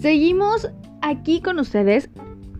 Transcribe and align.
Seguimos 0.00 0.70
aquí 1.02 1.42
con 1.42 1.58
ustedes. 1.58 2.08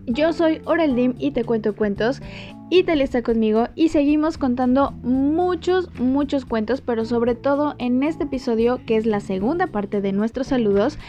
Yo 0.05 0.31
soy 0.31 0.61
Oreldim 0.65 1.15
y 1.17 1.31
te 1.31 1.43
cuento 1.43 1.75
cuentos. 1.75 2.21
Y 2.69 2.83
Tali 2.83 3.01
está 3.01 3.23
conmigo 3.23 3.67
y 3.75 3.89
seguimos 3.89 4.37
contando 4.37 4.91
muchos, 5.01 5.89
muchos 5.99 6.45
cuentos, 6.45 6.81
pero 6.81 7.03
sobre 7.03 7.33
todo 7.33 7.75
en 7.79 8.03
este 8.03 8.25
episodio, 8.25 8.79
que 8.85 8.95
es 8.95 9.07
la 9.07 9.19
segunda 9.19 9.67
parte 9.67 10.01
de 10.01 10.11
nuestros 10.11 10.47
saludos, 10.47 10.99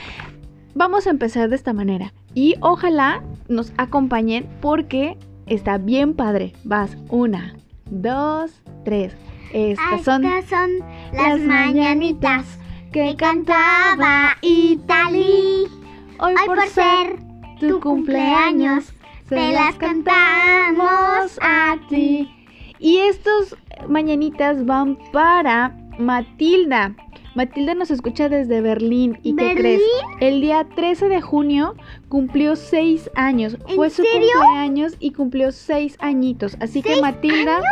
vamos 0.75 1.07
a 1.07 1.11
empezar 1.11 1.51
de 1.51 1.57
esta 1.57 1.75
manera. 1.75 2.15
Y 2.35 2.55
ojalá 2.61 3.23
nos 3.49 3.75
acompañen 3.77 4.49
porque 4.63 5.19
está 5.47 5.77
bien 5.77 6.15
padre. 6.15 6.55
Vas, 6.65 6.97
una, 7.11 7.55
dos, 7.91 8.53
tres. 8.87 9.15
Estas 9.53 10.03
son, 10.03 10.23
las 11.13 11.41
mañanitas 11.41 12.59
que 12.91 13.17
cantaba 13.17 14.39
Italy. 14.41 15.82
Hoy, 16.25 16.37
por, 16.47 16.65
ser 16.69 17.19
tu 17.59 17.81
cumpleaños, 17.81 18.93
te 19.29 19.51
las 19.51 19.75
cantamos 19.75 21.37
a 21.43 21.77
ti. 21.89 22.31
Y 22.79 22.99
estos 22.99 23.57
mañanitas 23.89 24.65
van 24.65 24.97
para 25.13 25.77
Matilda. 25.99 26.95
Matilda 27.35 27.75
nos 27.75 27.91
escucha 27.91 28.29
desde 28.29 28.61
Berlín. 28.61 29.19
¿Y 29.25 29.35
qué 29.35 29.55
crees? 29.57 29.83
El 30.21 30.41
día 30.41 30.65
13 30.77 31.09
de 31.09 31.21
junio 31.21 31.75
cumplió 32.09 32.55
seis 32.55 33.11
años. 33.17 33.59
Fue 33.75 33.91
su 33.91 34.05
cumpleaños 34.05 34.95
y 35.01 35.11
cumplió 35.11 35.51
seis 35.51 35.97
añitos. 35.99 36.57
Así 36.61 36.83
que 36.83 37.01
Matilda, 37.01 37.63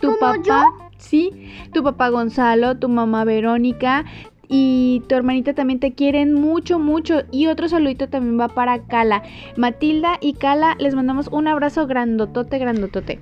tu 0.00 0.18
papá, 0.18 0.66
sí, 0.98 1.30
tu 1.72 1.84
papá 1.84 2.08
Gonzalo, 2.08 2.76
tu 2.76 2.88
mamá 2.88 3.24
Verónica, 3.24 4.04
y 4.52 5.02
tu 5.06 5.14
hermanita 5.14 5.54
también 5.54 5.78
te 5.78 5.92
quieren 5.92 6.34
mucho, 6.34 6.80
mucho. 6.80 7.22
Y 7.30 7.46
otro 7.46 7.68
saludito 7.68 8.08
también 8.08 8.38
va 8.38 8.48
para 8.48 8.82
Cala. 8.82 9.22
Matilda 9.56 10.18
y 10.20 10.32
Cala, 10.32 10.74
les 10.80 10.96
mandamos 10.96 11.28
un 11.28 11.46
abrazo 11.46 11.86
grandotote, 11.86 12.58
grandotote. 12.58 13.20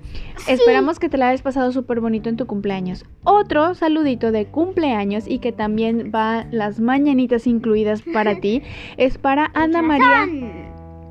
Esperamos 0.48 0.98
que 0.98 1.10
te 1.10 1.18
la 1.18 1.28
hayas 1.28 1.42
pasado 1.42 1.70
súper 1.70 2.00
bonito 2.00 2.30
en 2.30 2.38
tu 2.38 2.46
cumpleaños. 2.46 3.04
Otro 3.24 3.74
saludito 3.74 4.32
de 4.32 4.46
cumpleaños 4.46 5.28
y 5.28 5.38
que 5.38 5.52
también 5.52 6.10
va 6.14 6.46
las 6.50 6.80
mañanitas 6.80 7.46
incluidas 7.46 8.00
para 8.00 8.36
ti 8.40 8.62
es 8.96 9.18
para 9.18 9.50
Ana 9.52 9.82
María. 9.82 10.26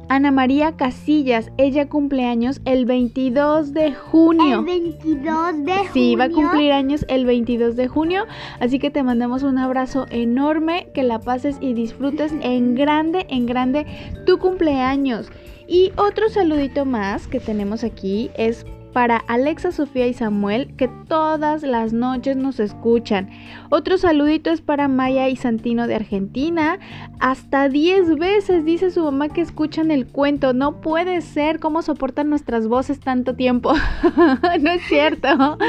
Ana 0.09 0.31
María 0.31 0.77
Casillas, 0.77 1.51
ella 1.57 1.89
cumple 1.89 2.25
años 2.25 2.61
el 2.63 2.85
22 2.85 3.73
de 3.73 3.93
junio. 3.93 4.59
El 4.59 4.65
22 4.65 5.65
de 5.65 5.73
junio. 5.73 5.91
Sí, 5.93 6.15
va 6.15 6.25
a 6.25 6.29
cumplir 6.29 6.71
años 6.71 7.05
el 7.09 7.25
22 7.25 7.75
de 7.75 7.89
junio, 7.89 8.25
así 8.61 8.79
que 8.79 8.89
te 8.89 9.03
mandamos 9.03 9.43
un 9.43 9.57
abrazo 9.57 10.05
enorme, 10.09 10.87
que 10.93 11.03
la 11.03 11.19
pases 11.19 11.57
y 11.59 11.73
disfrutes 11.73 12.33
en 12.41 12.75
grande, 12.75 13.25
en 13.29 13.45
grande 13.45 13.85
tu 14.25 14.39
cumpleaños. 14.39 15.29
Y 15.67 15.91
otro 15.97 16.29
saludito 16.29 16.85
más 16.85 17.27
que 17.27 17.41
tenemos 17.41 17.83
aquí 17.83 18.31
es 18.37 18.65
para 18.97 19.17
Alexa, 19.17 19.71
Sofía 19.71 20.07
y 20.07 20.13
Samuel, 20.15 20.73
que 20.75 20.87
todas 20.87 21.61
las 21.61 21.93
noches 21.93 22.35
nos 22.35 22.59
escuchan. 22.59 23.29
Otro 23.69 23.99
saludito 23.99 24.49
es 24.49 24.61
para 24.61 24.87
Maya 24.87 25.29
y 25.29 25.35
Santino 25.35 25.85
de 25.85 25.93
Argentina. 25.93 26.79
Hasta 27.19 27.69
10 27.69 28.17
veces 28.17 28.65
dice 28.65 28.89
su 28.89 29.03
mamá 29.03 29.29
que 29.29 29.41
escuchan 29.41 29.91
el 29.91 30.07
cuento. 30.07 30.53
No 30.53 30.81
puede 30.81 31.21
ser 31.21 31.59
cómo 31.59 31.83
soportan 31.83 32.31
nuestras 32.31 32.67
voces 32.67 32.99
tanto 32.99 33.35
tiempo. 33.35 33.71
no 34.61 34.71
es 34.71 34.81
cierto. 34.87 35.59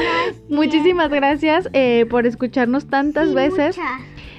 Muchísimas 0.49 1.11
gracias 1.11 1.69
eh, 1.73 2.07
por 2.09 2.25
escucharnos 2.25 2.87
tantas 2.87 3.35
veces. 3.35 3.77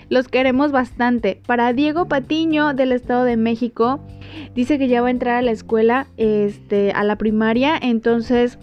Los 0.09 0.27
queremos 0.27 0.73
bastante. 0.73 1.41
Para 1.47 1.73
Diego 1.73 2.09
Patiño 2.09 2.75
del 2.75 2.91
Estado 2.91 3.23
de 3.23 3.37
México, 3.37 4.01
dice 4.57 4.81
que 4.81 4.89
ya 4.89 5.01
va 5.01 5.07
a 5.07 5.13
entrar 5.13 5.37
a 5.37 5.43
la 5.43 5.53
escuela, 5.53 6.09
este, 6.17 6.91
a 6.91 7.05
la 7.05 7.15
primaria, 7.15 7.79
entonces 7.81 8.59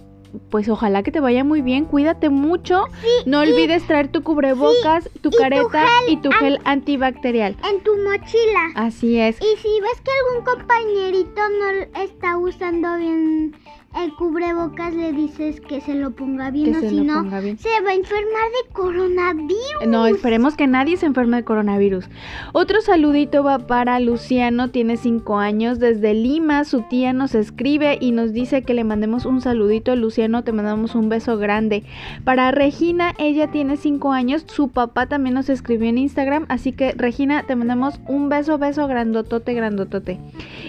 pues 0.49 0.69
ojalá 0.69 1.03
que 1.03 1.11
te 1.11 1.19
vaya 1.19 1.43
muy 1.43 1.61
bien, 1.61 1.85
cuídate 1.85 2.29
mucho. 2.29 2.85
no 3.25 3.39
olvides 3.39 3.85
traer 3.87 4.07
tu 4.09 4.23
cubrebocas, 4.23 5.09
tu 5.21 5.31
careta 5.31 5.85
y 6.07 6.17
tu 6.17 6.31
gel 6.31 6.59
antibacterial. 6.63 7.55
En 7.69 7.81
tu 7.83 7.95
mochila. 7.97 8.71
Así 8.75 9.19
es. 9.19 9.37
Y 9.41 9.57
si 9.57 9.81
ves 9.81 10.01
que 10.01 10.11
algún 10.11 10.45
compañerito 10.45 11.41
no 11.49 12.01
está 12.01 12.37
usando 12.37 12.97
bien 12.97 13.55
el 14.03 14.13
cubrebocas 14.13 14.93
le 14.93 15.11
dices 15.11 15.59
que 15.61 15.81
se 15.81 15.95
lo 15.95 16.11
ponga 16.11 16.51
bien 16.51 16.75
o 16.75 16.79
si 16.79 17.01
no 17.01 17.23
se 17.23 17.29
va 17.29 17.89
a 17.89 17.93
enfermar 17.93 18.47
de 18.63 18.73
coronavirus. 18.73 19.87
No, 19.87 20.05
esperemos 20.05 20.55
que 20.55 20.67
nadie 20.67 20.97
se 20.97 21.05
enferme 21.05 21.37
de 21.37 21.43
coronavirus. 21.43 22.09
Otro 22.53 22.81
saludito 22.81 23.43
va 23.43 23.59
para 23.59 23.99
Luciano, 23.99 24.69
tiene 24.69 24.97
5 24.97 25.37
años, 25.37 25.79
desde 25.79 26.13
Lima, 26.13 26.63
su 26.63 26.81
tía 26.83 27.13
nos 27.13 27.33
escribe 27.35 27.97
y 27.99 28.11
nos 28.11 28.33
dice 28.33 28.61
que 28.61 28.73
le 28.73 28.83
mandemos 28.83 29.25
un 29.25 29.41
saludito. 29.41 29.95
Luciano, 29.95 30.43
te 30.43 30.51
mandamos 30.51 30.95
un 30.95 31.09
beso 31.09 31.37
grande. 31.37 31.83
Para 32.23 32.51
Regina, 32.51 33.13
ella 33.17 33.51
tiene 33.51 33.77
5 33.77 34.11
años, 34.11 34.45
su 34.47 34.69
papá 34.69 35.07
también 35.07 35.33
nos 35.33 35.49
escribió 35.49 35.89
en 35.89 35.97
Instagram, 35.97 36.45
así 36.49 36.71
que 36.71 36.91
Regina, 36.91 37.43
te 37.43 37.55
mandamos 37.55 37.99
un 38.07 38.29
beso, 38.29 38.57
beso 38.57 38.87
grandotote, 38.87 39.53
grandotote. 39.53 40.19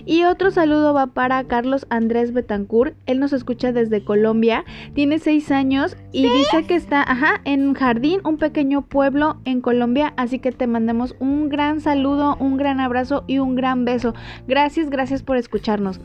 Y 0.06 0.24
otro 0.24 0.50
saludo 0.50 0.94
va 0.94 1.08
para 1.08 1.44
Carlos 1.44 1.86
Andrés 1.90 2.32
Betancourt 2.32 2.94
él 3.18 3.20
nos 3.20 3.32
escucha 3.32 3.72
desde 3.72 4.04
Colombia, 4.04 4.64
tiene 4.94 5.18
seis 5.18 5.50
años 5.50 5.96
y 6.12 6.28
dice 6.28 6.64
que 6.66 6.76
está, 6.76 7.02
ajá, 7.02 7.40
en 7.44 7.74
Jardín, 7.74 8.20
un 8.24 8.38
pequeño 8.38 8.82
pueblo 8.82 9.40
en 9.44 9.60
Colombia, 9.60 10.14
así 10.16 10.38
que 10.38 10.52
te 10.52 10.66
mandamos 10.66 11.16
un 11.18 11.48
gran 11.48 11.80
saludo, 11.80 12.36
un 12.38 12.56
gran 12.56 12.80
abrazo 12.80 13.24
y 13.26 13.40
un 13.40 13.56
gran 13.56 13.84
beso. 13.84 14.14
Gracias, 14.46 14.88
gracias 14.88 15.22
por 15.22 15.36
escucharnos. 15.36 16.00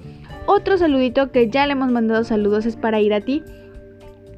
Otro 0.48 0.78
saludito 0.78 1.32
que 1.32 1.50
ya 1.50 1.68
le 1.68 1.74
hemos 1.74 1.92
mandado 1.92 2.24
saludos 2.24 2.66
es 2.66 2.76
para 2.76 3.00
ir 3.00 3.14
a 3.14 3.22
ti. 3.22 3.44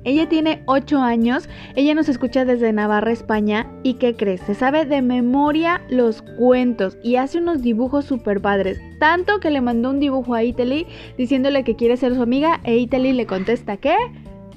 Ella 0.06 0.30
tiene 0.30 0.62
8 0.68 1.00
años, 1.00 1.50
ella 1.76 1.96
nos 1.96 2.08
escucha 2.08 2.46
desde 2.46 2.72
Navarra, 2.72 3.12
España. 3.12 3.68
¿Y 3.84 3.96
qué 3.96 4.16
crees? 4.16 4.40
Se 4.42 4.54
sabe 4.54 4.86
de 4.86 5.02
memoria 5.02 5.82
los 5.90 6.22
cuentos 6.22 6.98
y 7.04 7.18
hace 7.18 7.40
unos 7.40 7.62
dibujos 7.62 8.06
súper 8.06 8.40
padres. 8.40 8.80
Tanto 9.00 9.40
que 9.40 9.50
le 9.50 9.62
mandó 9.62 9.90
un 9.90 10.00
dibujo 10.00 10.36
a 10.36 10.44
Italy 10.44 10.86
diciéndole 11.18 11.64
que 11.64 11.76
quiere 11.76 11.98
ser 11.98 12.16
su 12.16 12.22
amiga 12.22 12.62
e 12.64 12.78
Italy 12.78 13.14
le 13.14 13.26
contesta 13.26 13.78
¿qué? 13.78 13.96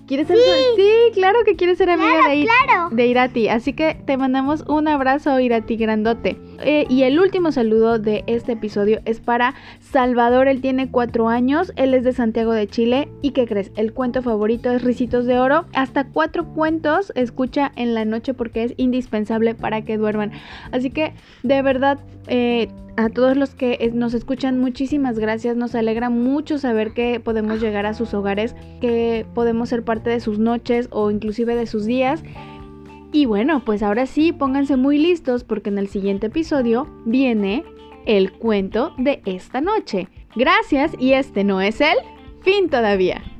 ¿Quieres 0.06 0.26
ser 0.26 0.38
sí. 0.38 0.42
sí, 0.76 0.90
claro 1.12 1.38
que 1.44 1.56
quieres 1.56 1.76
ser 1.76 1.90
amiga 1.90 2.28
de, 2.28 2.46
de, 2.96 3.06
Irati. 3.06 3.48
Así 3.48 3.74
que 3.74 3.94
te 4.06 4.16
mandamos 4.16 4.64
un 4.66 4.88
abrazo, 4.88 5.38
Irati, 5.38 5.76
grandote. 5.76 6.38
Eh, 6.60 6.86
y 6.88 7.02
el 7.02 7.20
último 7.20 7.52
saludo 7.52 7.98
de 7.98 8.24
este 8.26 8.52
episodio 8.52 9.00
es 9.04 9.20
para 9.20 9.54
Salvador. 9.80 10.48
Él 10.48 10.60
tiene 10.60 10.90
cuatro 10.90 11.28
años. 11.28 11.72
Él 11.76 11.94
es 11.94 12.04
de 12.04 12.12
Santiago 12.12 12.52
de 12.52 12.66
Chile. 12.66 13.08
¿Y 13.22 13.30
qué 13.30 13.46
crees? 13.46 13.70
El 13.76 13.92
cuento 13.92 14.22
favorito 14.22 14.70
es 14.70 14.82
Ricitos 14.82 15.26
de 15.26 15.38
Oro. 15.38 15.66
Hasta 15.74 16.04
cuatro 16.04 16.46
cuentos 16.54 17.12
escucha 17.14 17.72
en 17.76 17.94
la 17.94 18.04
noche 18.04 18.34
porque 18.34 18.64
es 18.64 18.74
indispensable 18.76 19.54
para 19.54 19.82
que 19.82 19.96
duerman. 19.96 20.32
Así 20.72 20.90
que 20.90 21.12
de 21.42 21.62
verdad. 21.62 21.98
Eh, 22.26 22.68
a 22.98 23.10
todos 23.10 23.36
los 23.36 23.54
que 23.54 23.92
nos 23.94 24.12
escuchan, 24.12 24.58
muchísimas 24.58 25.20
gracias. 25.20 25.56
Nos 25.56 25.76
alegra 25.76 26.10
mucho 26.10 26.58
saber 26.58 26.94
que 26.94 27.20
podemos 27.20 27.60
llegar 27.60 27.86
a 27.86 27.94
sus 27.94 28.12
hogares, 28.12 28.56
que 28.80 29.24
podemos 29.34 29.68
ser 29.68 29.84
parte 29.84 30.10
de 30.10 30.18
sus 30.18 30.40
noches 30.40 30.88
o 30.90 31.12
inclusive 31.12 31.54
de 31.54 31.66
sus 31.66 31.86
días. 31.86 32.24
Y 33.12 33.26
bueno, 33.26 33.64
pues 33.64 33.82
ahora 33.82 34.06
sí, 34.06 34.32
pónganse 34.32 34.76
muy 34.76 34.98
listos 34.98 35.44
porque 35.44 35.70
en 35.70 35.78
el 35.78 35.88
siguiente 35.88 36.26
episodio 36.26 36.86
viene 37.06 37.64
el 38.06 38.32
cuento 38.32 38.92
de 38.98 39.22
esta 39.24 39.60
noche. 39.60 40.08
Gracias 40.36 40.92
y 40.98 41.12
este 41.12 41.44
no 41.44 41.60
es 41.60 41.80
el 41.80 41.96
fin 42.42 42.68
todavía. 42.68 43.37